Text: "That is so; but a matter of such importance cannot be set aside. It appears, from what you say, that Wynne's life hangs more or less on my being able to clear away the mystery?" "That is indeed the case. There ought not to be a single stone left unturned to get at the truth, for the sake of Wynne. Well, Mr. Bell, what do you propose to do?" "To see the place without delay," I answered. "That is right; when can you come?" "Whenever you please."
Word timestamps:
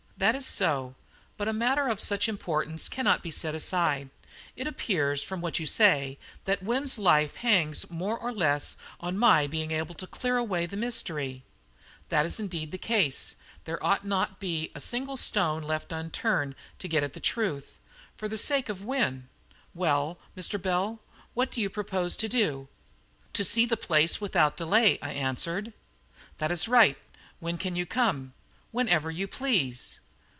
"That 0.17 0.35
is 0.35 0.45
so; 0.45 0.93
but 1.35 1.47
a 1.47 1.51
matter 1.53 1.87
of 1.87 1.99
such 1.99 2.29
importance 2.29 2.87
cannot 2.87 3.23
be 3.23 3.31
set 3.31 3.55
aside. 3.55 4.11
It 4.55 4.67
appears, 4.67 5.23
from 5.23 5.41
what 5.41 5.59
you 5.59 5.65
say, 5.65 6.19
that 6.45 6.61
Wynne's 6.61 6.99
life 6.99 7.37
hangs 7.37 7.89
more 7.89 8.19
or 8.19 8.31
less 8.31 8.77
on 8.99 9.17
my 9.17 9.47
being 9.47 9.71
able 9.71 9.95
to 9.95 10.05
clear 10.05 10.37
away 10.37 10.67
the 10.67 10.77
mystery?" 10.77 11.41
"That 12.09 12.27
is 12.27 12.39
indeed 12.39 12.69
the 12.69 12.77
case. 12.77 13.37
There 13.65 13.83
ought 13.83 14.05
not 14.05 14.35
to 14.35 14.35
be 14.35 14.71
a 14.75 14.79
single 14.79 15.17
stone 15.17 15.63
left 15.63 15.91
unturned 15.91 16.53
to 16.77 16.87
get 16.87 17.01
at 17.01 17.13
the 17.13 17.19
truth, 17.19 17.79
for 18.15 18.27
the 18.27 18.37
sake 18.37 18.69
of 18.69 18.83
Wynne. 18.85 19.27
Well, 19.73 20.19
Mr. 20.37 20.61
Bell, 20.61 20.99
what 21.33 21.49
do 21.49 21.59
you 21.61 21.69
propose 21.71 22.15
to 22.17 22.29
do?" 22.29 22.67
"To 23.33 23.43
see 23.43 23.65
the 23.65 23.75
place 23.75 24.21
without 24.21 24.55
delay," 24.55 24.99
I 25.01 25.13
answered. 25.13 25.73
"That 26.37 26.51
is 26.51 26.67
right; 26.67 26.99
when 27.39 27.57
can 27.57 27.75
you 27.75 27.87
come?" 27.87 28.33
"Whenever 28.71 29.09
you 29.09 29.27
please." 29.27 29.97